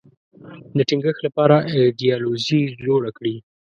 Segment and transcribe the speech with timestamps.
[0.77, 3.35] د ټینګښت لپاره ایدیالوژي جوړه کړي